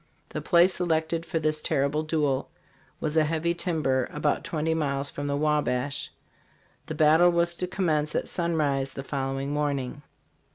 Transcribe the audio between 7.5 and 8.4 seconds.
to commence at